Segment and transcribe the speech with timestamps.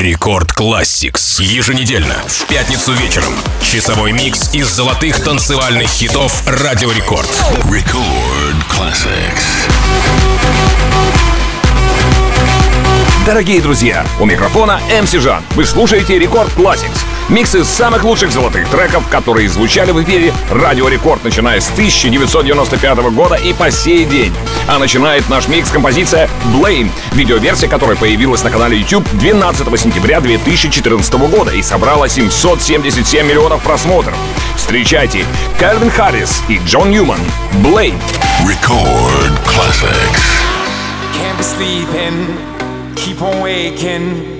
[0.00, 1.42] Record Classix.
[1.42, 3.34] Еженедельно, в пятницу вечером.
[3.60, 7.28] Часовой микс из золотых танцевальных хитов Радио Рекорд.
[7.64, 9.68] Record Classix.
[13.26, 15.44] Дорогие друзья, у микрофона MC Жан.
[15.50, 17.04] Вы слушаете Record Classix.
[17.30, 22.98] Микс из самых лучших золотых треков, которые звучали в эфире Радио Рекорд, начиная с 1995
[23.12, 24.32] года и по сей день.
[24.66, 31.12] А начинает наш микс композиция Blame, видеоверсия которой появилась на канале YouTube 12 сентября 2014
[31.30, 34.16] года и собрала 777 миллионов просмотров.
[34.56, 35.24] Встречайте,
[35.56, 37.20] Кальвин Харрис и Джон Ньюман.
[37.62, 37.94] Blame.
[38.44, 40.42] Record Classics.
[41.14, 42.36] Can't be sleeping,
[42.96, 44.39] keep on waking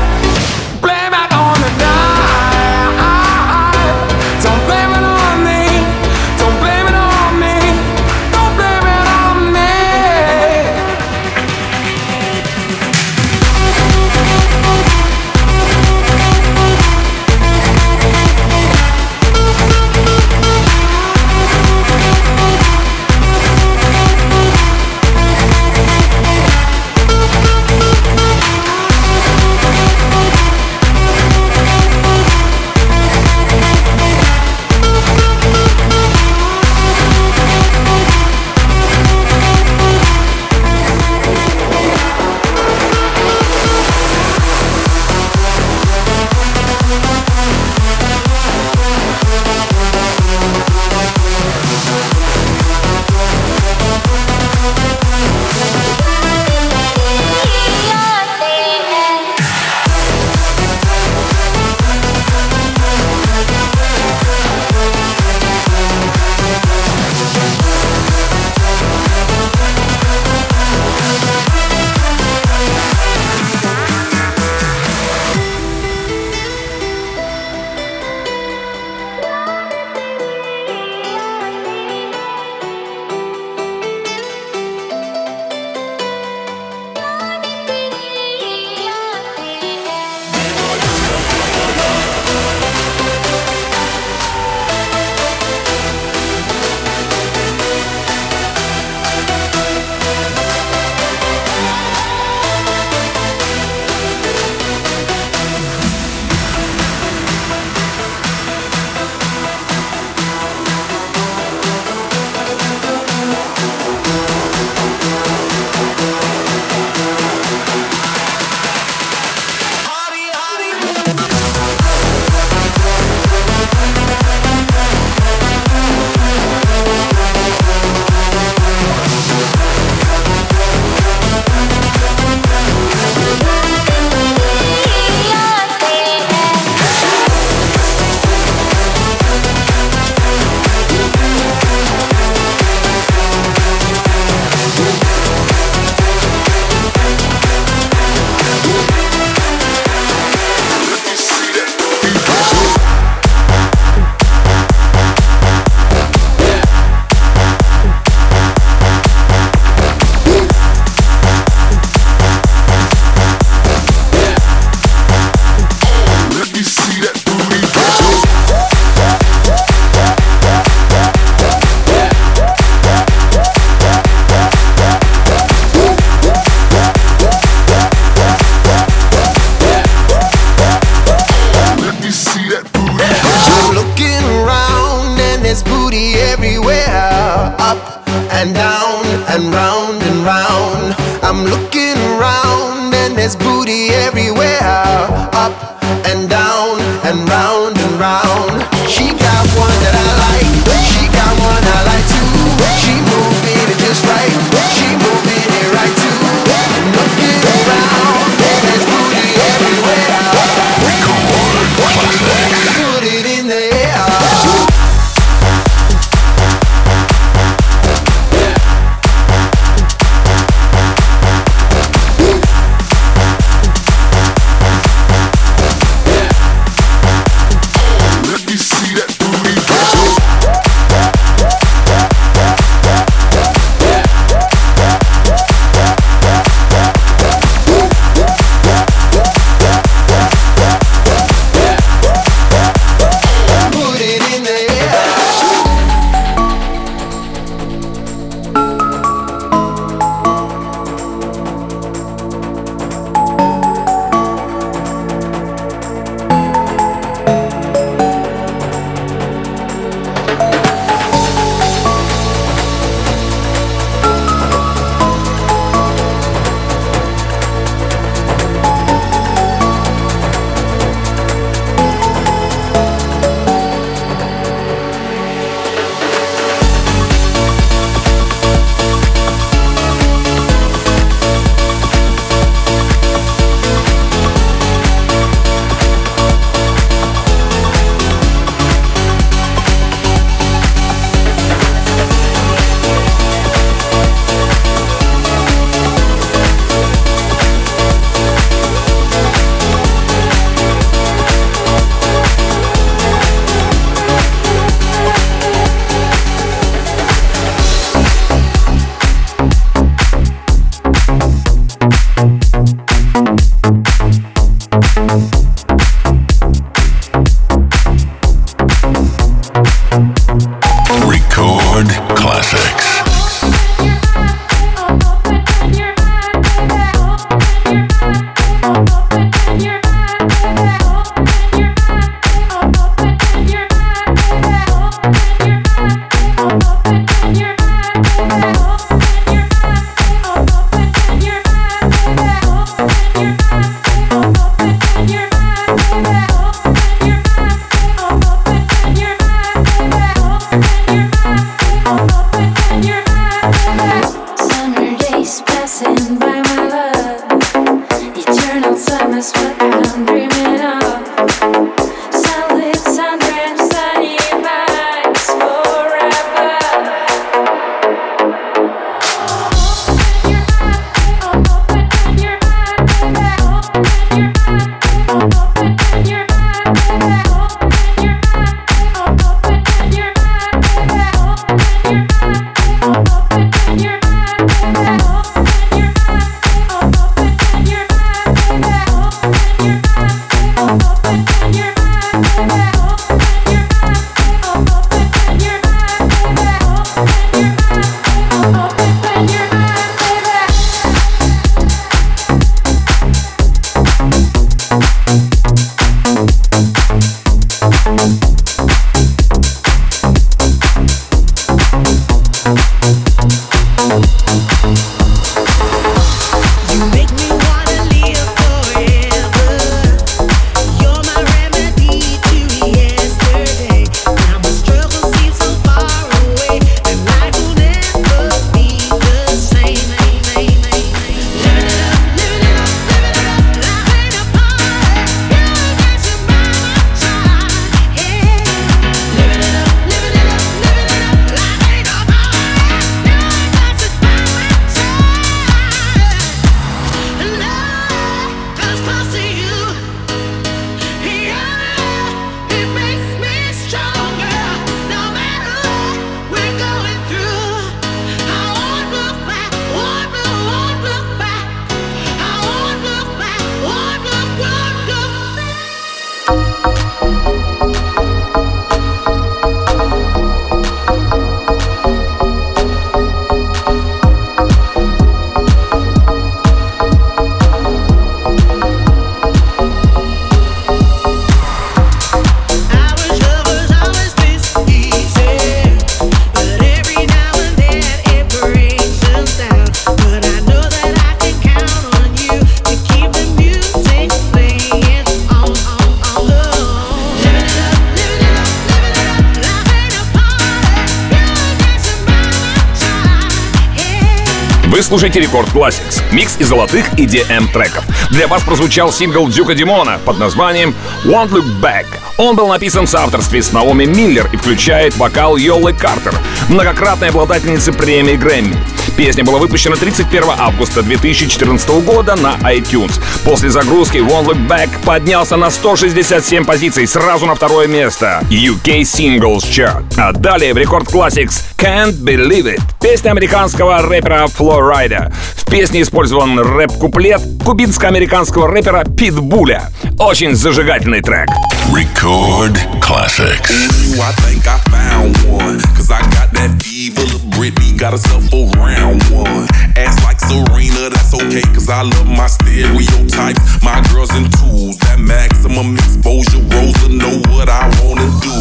[504.79, 507.83] Слушаете Record Classix, микс из золотых EDM треков.
[508.09, 510.73] Для вас прозвучал сингл Дюка Дюмона под названием
[511.03, 511.87] Won't Look Back.
[512.17, 516.13] Он был написан в соавторстве с Наоми Миллер и включает вокал Йолы Картер,
[516.47, 518.55] многократной обладательницы премии Грэмми.
[518.97, 522.99] Песня была выпущена 31 августа 2014 года на iTunes.
[523.23, 529.43] После загрузки Won't Look Back поднялся на 167 позиций, сразу на второе место UK Singles
[529.43, 529.83] Chart.
[529.97, 532.61] А далее в Record Classix Can't Believe It.
[532.81, 535.11] Песня американского рэпера Flo Rida.
[535.35, 539.69] В песне использован рэп-куплет кубинско-американского рэпера Питбуля.
[539.99, 541.27] Очень зажигательный трек.
[541.71, 543.51] Record Classics.
[543.51, 545.59] Ooh, I think I found one.
[545.75, 547.05] Cause I got that fever.
[547.05, 549.45] of Britney got herself a round one.
[549.77, 551.45] Ass like Serena, that's okay.
[551.53, 553.41] Cause I love my stereotypes.
[553.61, 554.77] My girls in tools.
[554.89, 556.41] That maximum exposure.
[556.49, 558.37] Rosa know what I wanna do.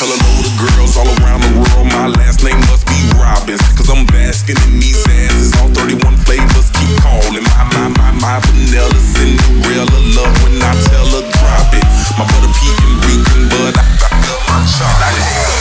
[0.00, 1.86] Tell a load of girls all around the world.
[1.92, 3.60] My last name must be Robbins.
[3.76, 5.52] Cause I'm basking in these asses.
[5.60, 7.44] All 31 flavors keep calling.
[7.44, 11.84] My, my, my, my vanilla Cinderella love when I tell her drop it.
[12.16, 15.53] My butter peeking, reeking, but I, I love my chocolate.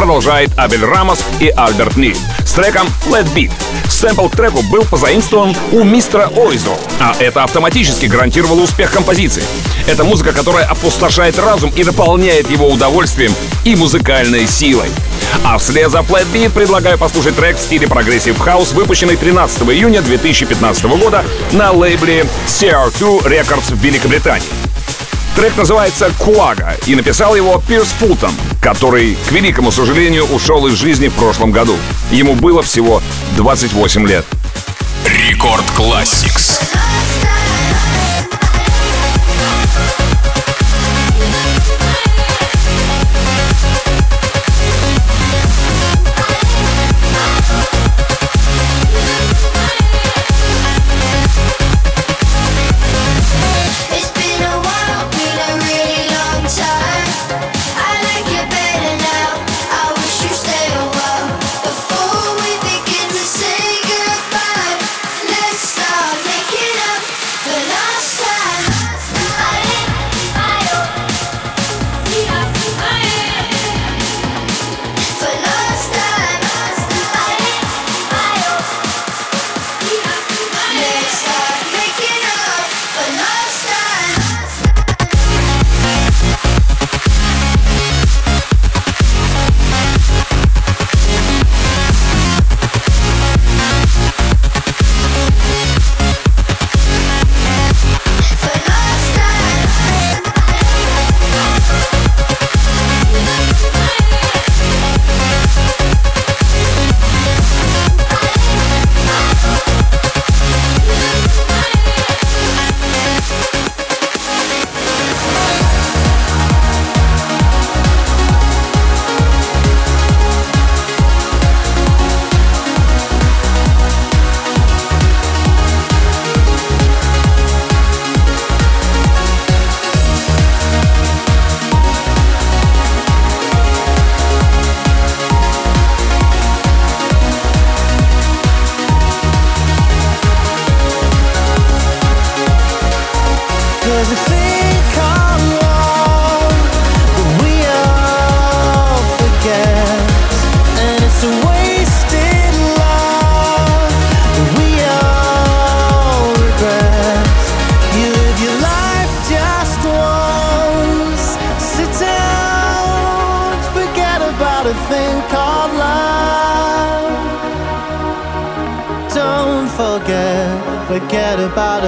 [0.00, 3.50] Продолжает Абель Рамос и Альберт Ниль с треком Flat Beat.
[3.86, 9.42] Сэмпл треку был позаимствован у мистера Ойзо, а это автоматически гарантировало успех композиции.
[9.86, 13.34] Это музыка, которая опустошает разум и наполняет его удовольствием
[13.66, 14.88] и музыкальной силой.
[15.44, 20.00] А вслед за Flat Beat предлагаю послушать трек в стиле progressive house, выпущенный 13 июня
[20.00, 24.48] 2015 года на лейбле CR2 Records в Великобритании.
[25.36, 31.08] Трек называется «Куага» и написал его Пирс Фултон, который, к великому сожалению, ушел из жизни
[31.08, 31.76] в прошлом году.
[32.10, 33.02] Ему было всего
[33.36, 34.24] 28 лет.
[35.04, 36.60] Рекорд Classics.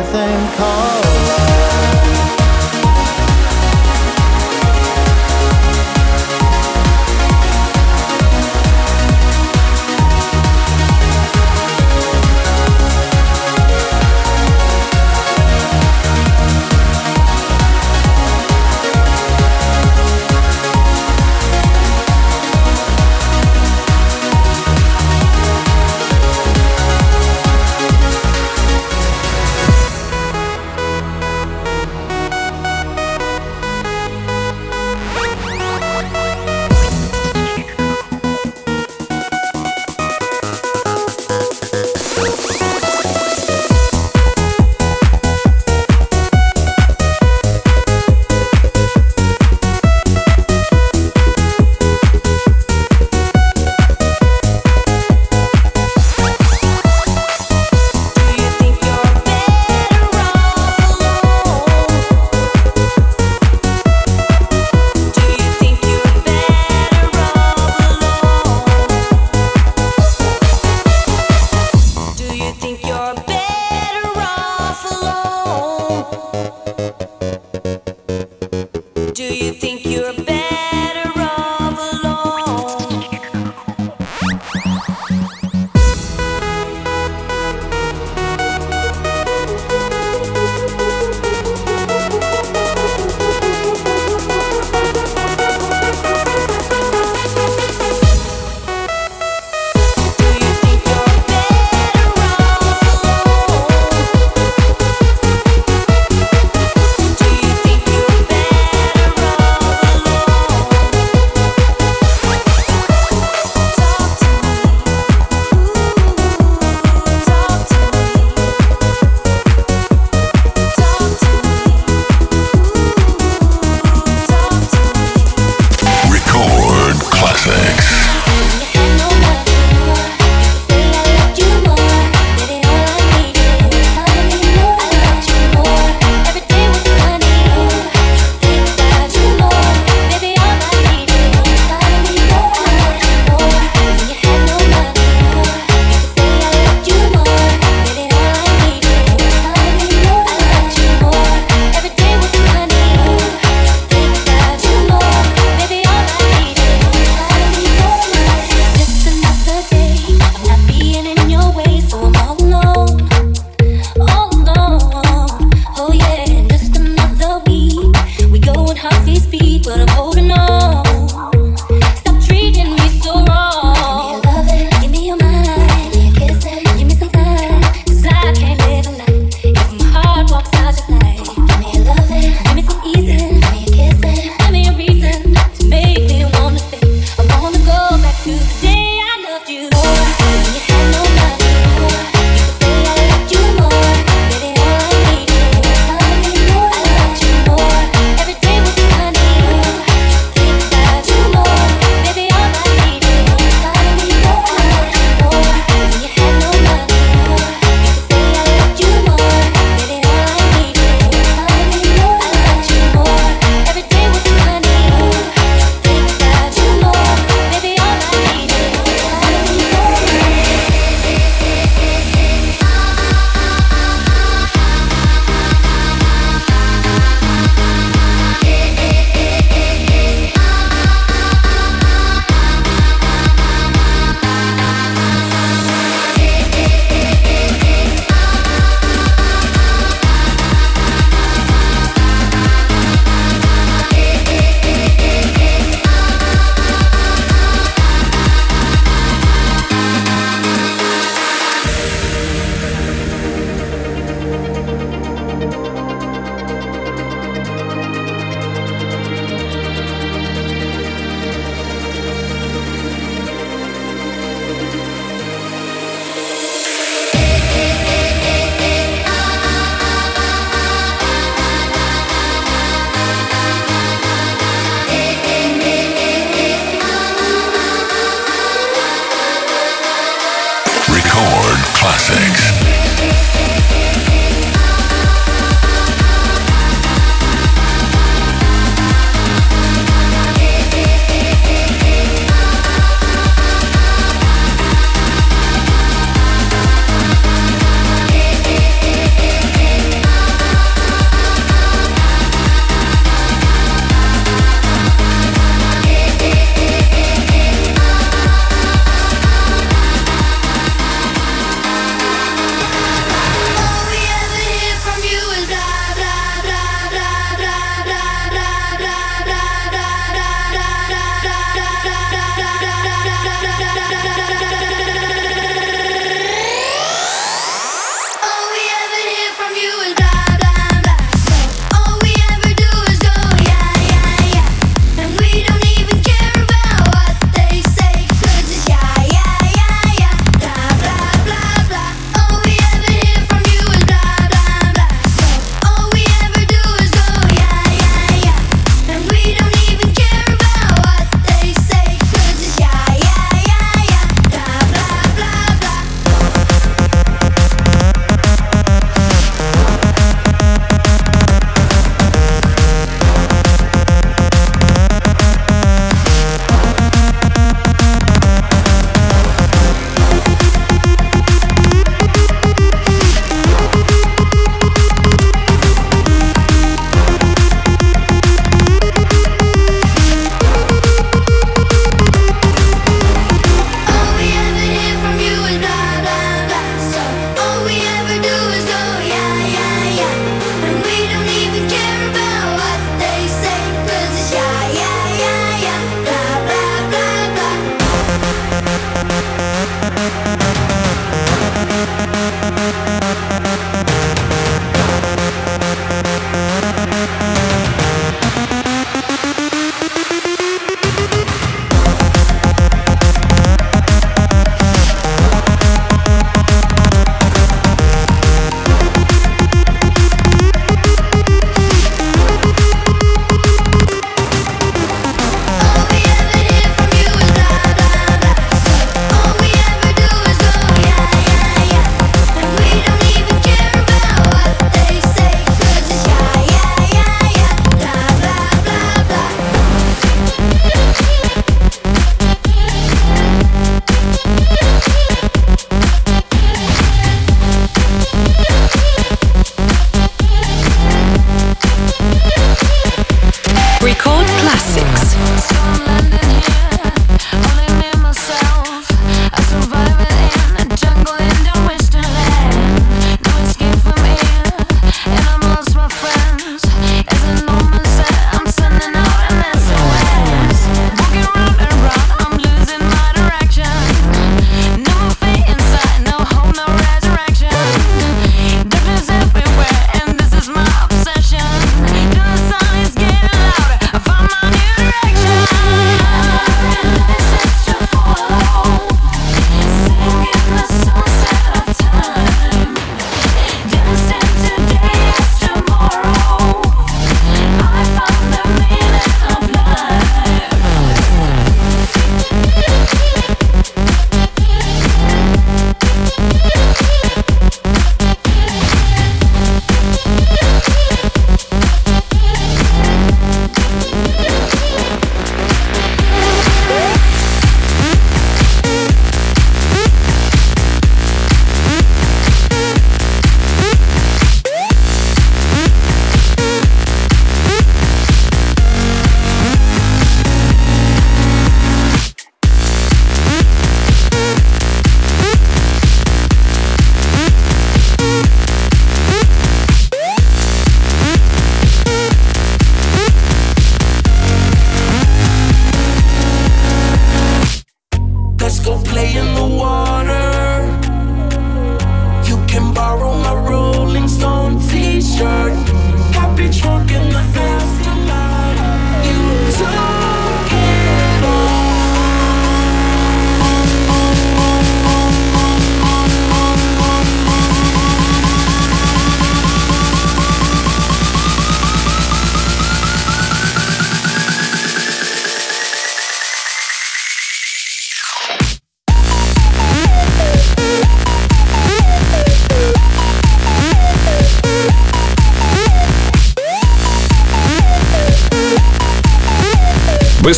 [0.05, 0.82] thing called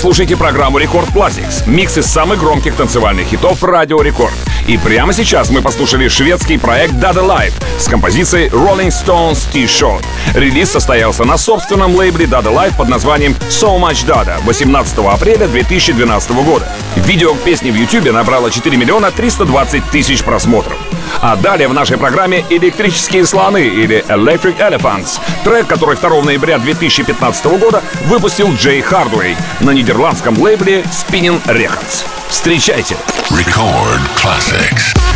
[0.05, 4.35] слушаете программу Рекорд Classics, микс из самых громких танцевальных хитов Радио Рекорд.
[4.67, 10.05] И прямо сейчас мы послушали шведский проект Dada Life с композицией Rolling Stones T-Shot.
[10.35, 16.31] Релиз состоялся на собственном лейбле Dada Life под названием So Much Dada 18 апреля 2012
[16.33, 16.69] года.
[16.97, 20.77] Видео к песне в YouTube набрало 4 миллиона 320 тысяч просмотров.
[21.21, 27.47] А далее в нашей программе «Электрические слоны» или Electric Elephants, трек, который 2 ноября 2015
[27.59, 32.05] года выпустил Джей Хардуэй на нидерландском лейбле Spinning Records.
[32.29, 32.97] Встречайте!
[33.31, 35.14] Record classics.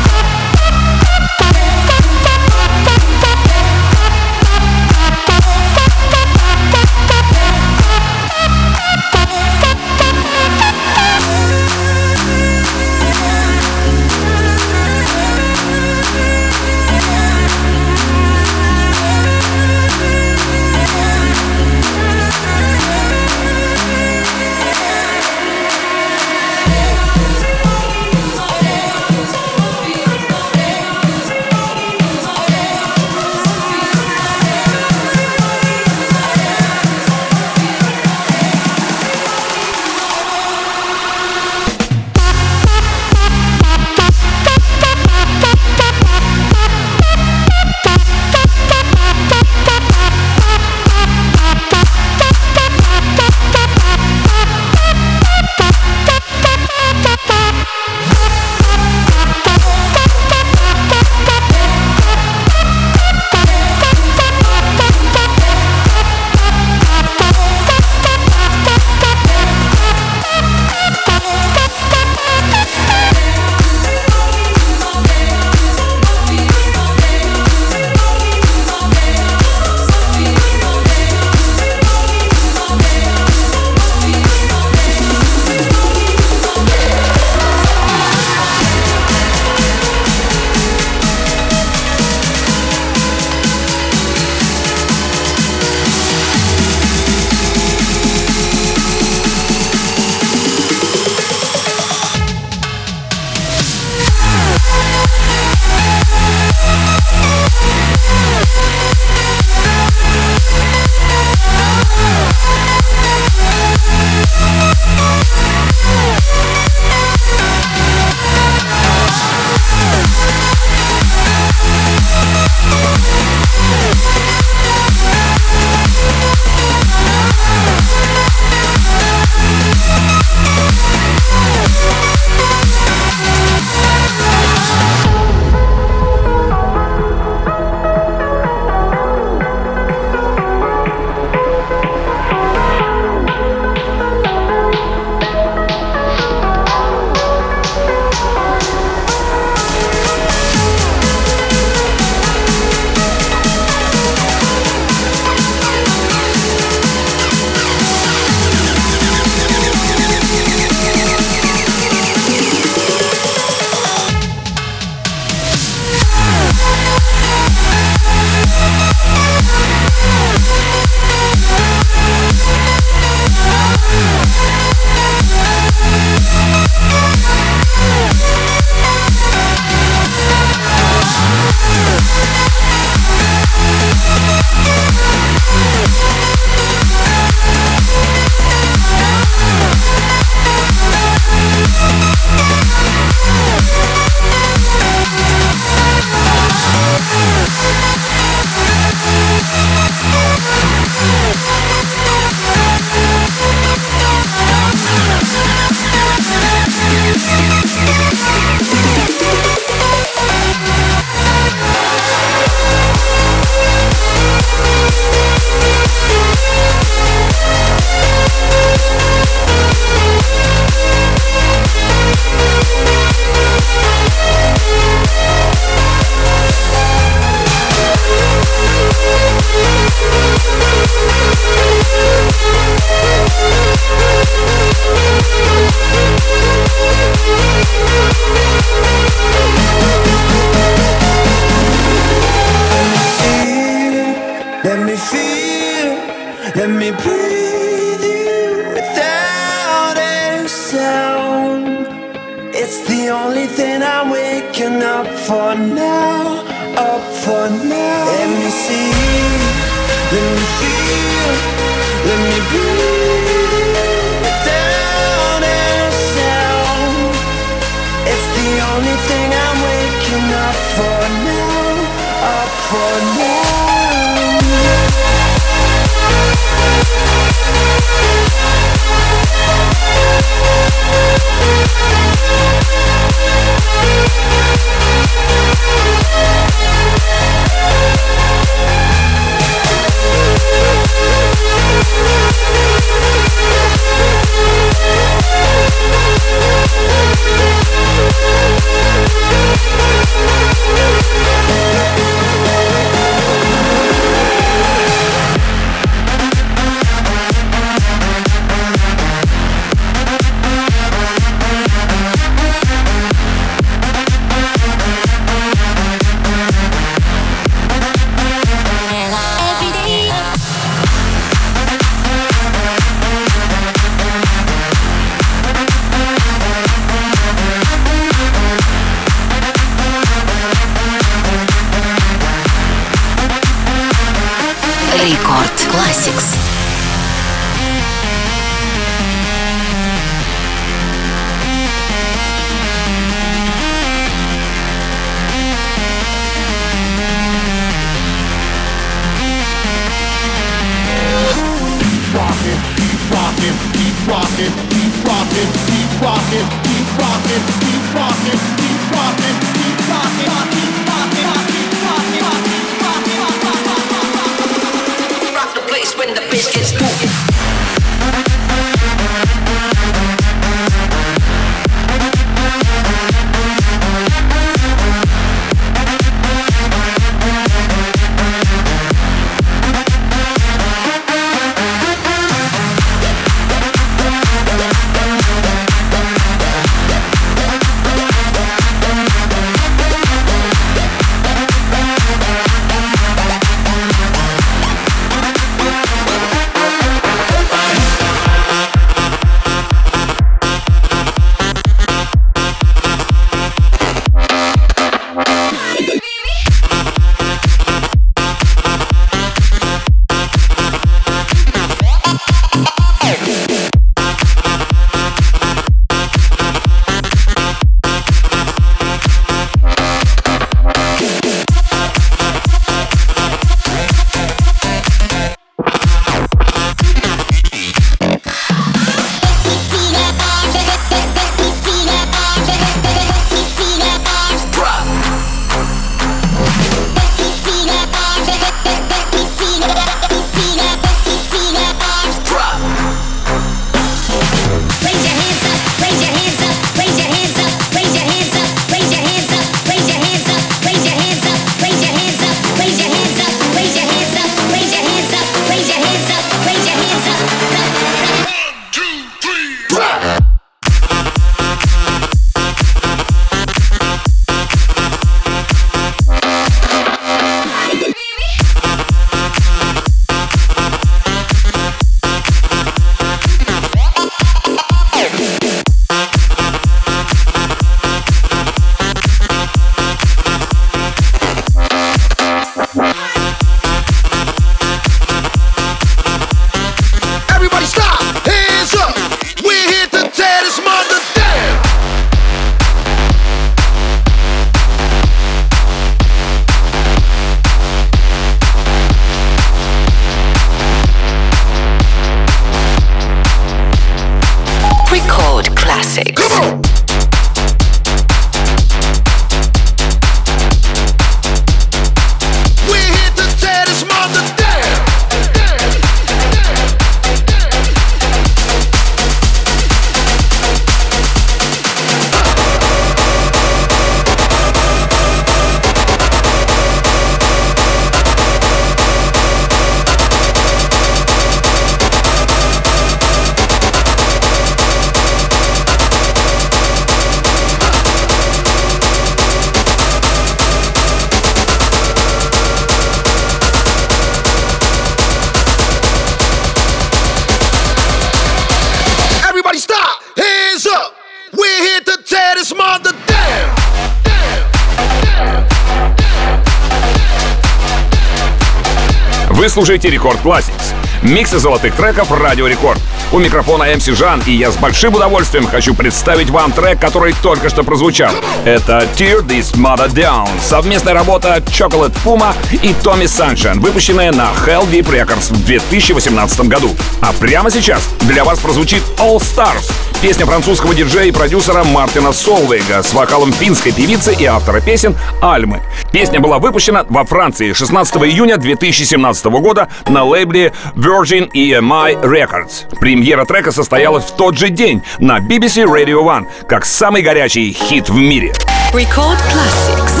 [559.41, 560.60] Вы слушаете Рекорд Classics.
[561.01, 562.79] Миксы золотых треков Радио Рекорд.
[563.11, 567.49] У микрофона МС Жан, и я с большим удовольствием хочу представить вам трек, который только
[567.49, 568.11] что прозвучал.
[568.45, 570.29] Это Tear This Mother Down.
[570.39, 576.75] Совместная работа Chocolate Puma и Tommy Sunshine, выпущенная на Hell Deep Records в 2018 году.
[577.01, 579.71] А прямо сейчас для вас прозвучит All Stars,
[580.01, 585.61] песня французского диджея и продюсера Мартина Солвейга с вокалом финской певицы и автора песен Альмы.
[585.91, 590.53] Песня была выпущена во Франции 16 июня 2017 года на лейбле
[590.91, 592.67] Virgin EMI Records.
[592.79, 597.87] Премьера трека состоялась в тот же день на BBC Radio One, как самый горячий хит
[597.87, 598.33] в мире.
[598.73, 600.00] Record Classics.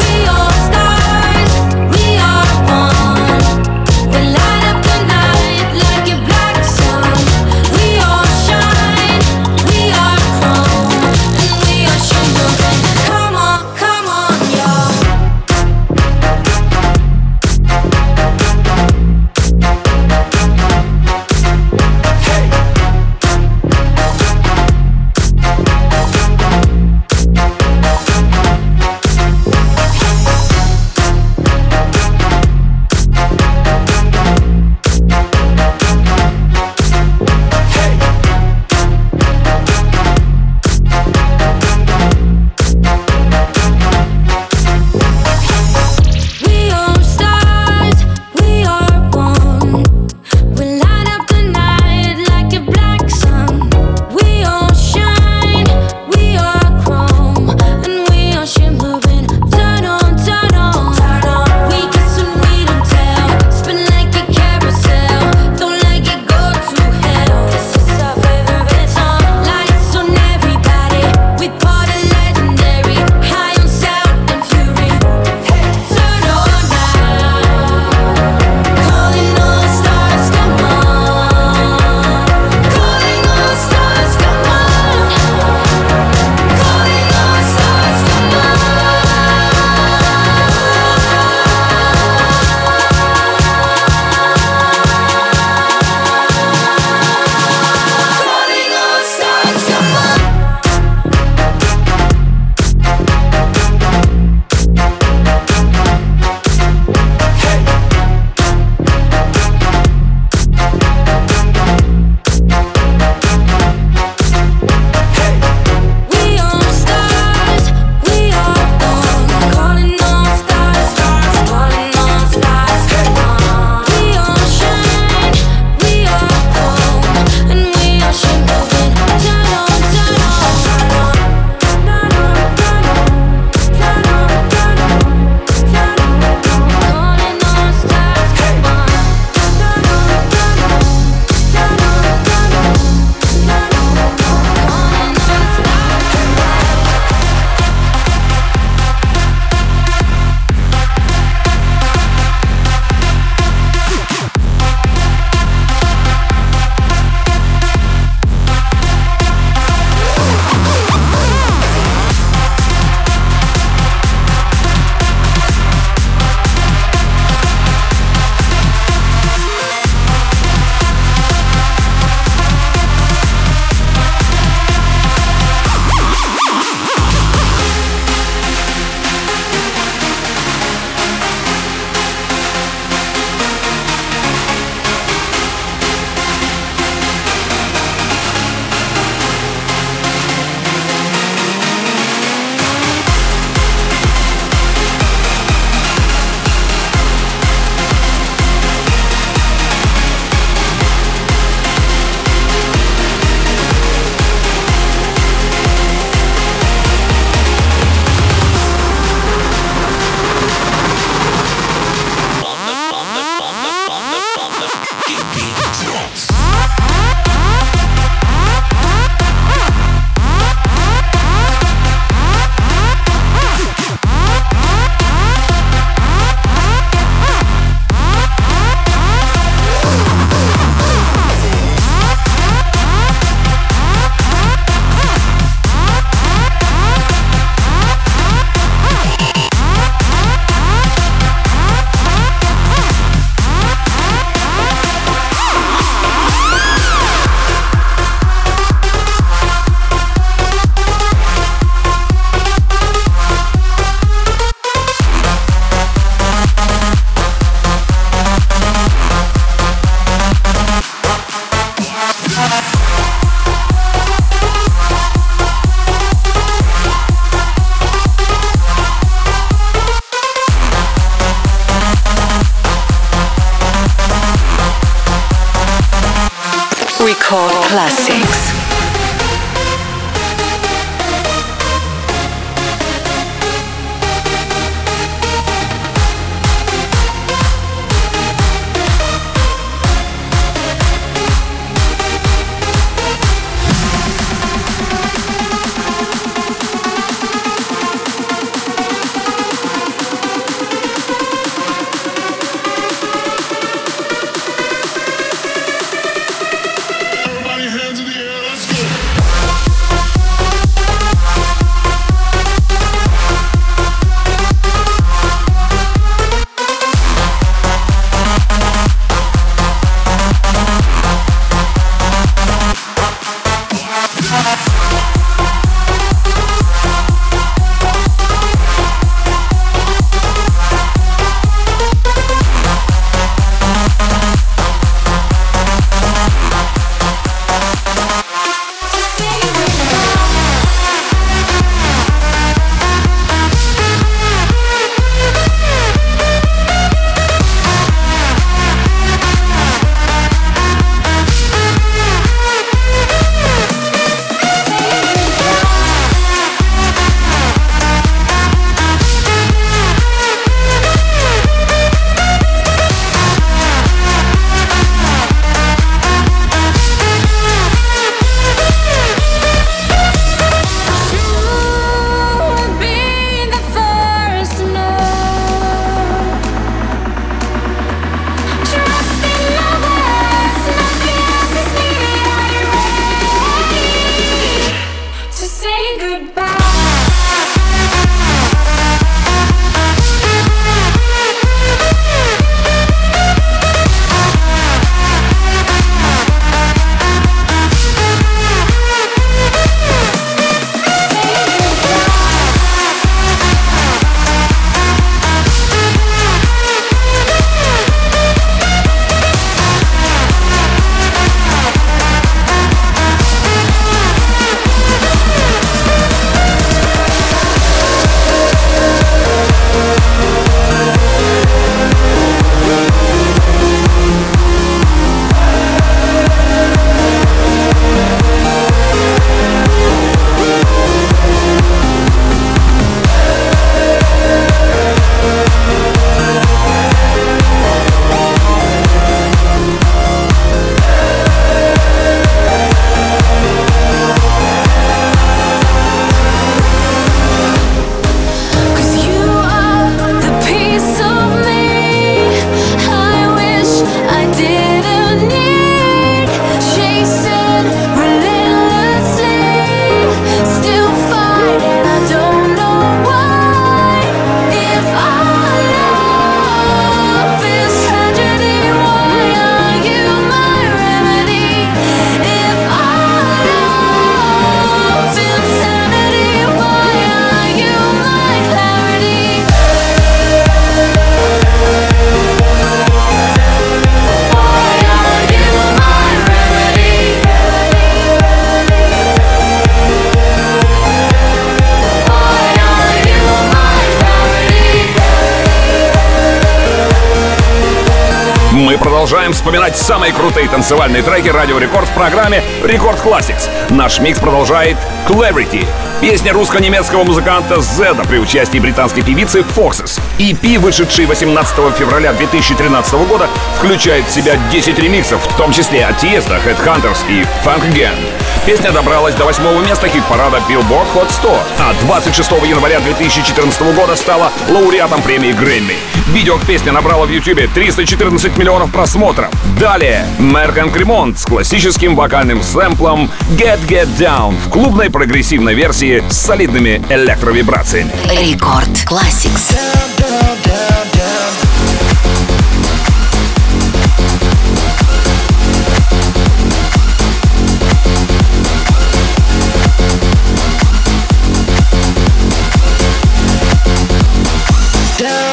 [499.71, 503.49] Вспоминать самые крутые танцевальные треки Радио Рекорд в программе Рекорд Classics.
[503.69, 505.65] Наш микс продолжает Clarity.
[506.01, 509.99] Песня русско-немецкого музыканта Зеда при участии британской певицы Foxes.
[510.17, 516.03] EP, вышедший 18 февраля 2013 года, включает в себя 10 ремиксов, в том числе от
[516.03, 518.20] Tiesto, Headhunters и Funk Again.
[518.45, 524.31] Песня добралась до восьмого места хит-парада Billboard Hot 100, а 26 января 2014 года стала
[524.49, 525.75] лауреатом премии Грэмми.
[526.07, 529.29] Видео к песне набрало в YouTube 314 миллионов просмотров.
[529.59, 536.17] Далее Меркан Кремонт с классическим вокальным сэмплом Get Get Down в клубной прогрессивной версии с
[536.17, 537.91] солидными электровибрациями.
[538.09, 539.55] Рекорд Classics.
[539.99, 541.00] down, down, down.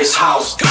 [0.00, 0.69] this house.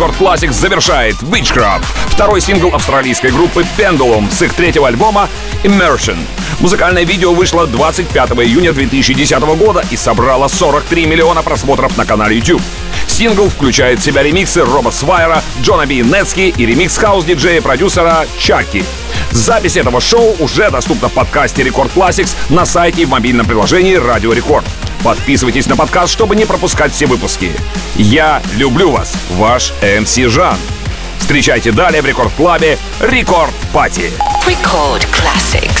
[0.00, 5.28] Record Classix завершает Witchcraft, второй сингл австралийской группы Pendulum с их третьего альбома
[5.62, 6.16] Immersion.
[6.60, 12.62] Музыкальное видео вышло 25 июня 2010 года и собрало 43 миллиона просмотров на канале YouTube.
[13.08, 18.82] Сингл включает в себя ремиксы Роба Свайера, Джона Би, Нетски и ремикс хаус-диджея-продюсера Чаки.
[19.32, 23.96] Запись этого шоу уже доступна в подкасте Record Classix на сайте и в мобильном приложении
[23.96, 24.64] Радио Рекорд.
[25.02, 27.52] Подписывайтесь на подкаст, чтобы не пропускать все выпуски.
[27.96, 30.58] Я люблю вас, ваш МС Жан.
[31.18, 34.10] Встречайте далее в Рекорд Клабе Рекорд Пати.
[34.46, 35.79] Record Classics.